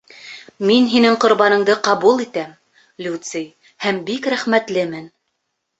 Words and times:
Мин 0.69 0.87
һинең 0.93 1.17
ҡорбаныңды 1.25 1.75
ҡабул 1.89 2.25
итәм, 2.25 2.57
Люций, 3.09 3.47
һәм 3.87 4.05
бик 4.11 4.33
рәхмәтлемен. 4.35 5.09